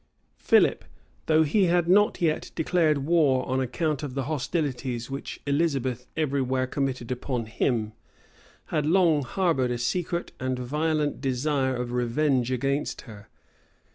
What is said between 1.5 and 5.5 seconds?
had not yet declared war on account of the hostilities which